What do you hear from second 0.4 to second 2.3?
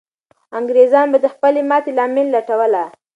انګریزان به د خپلې ماتې لامل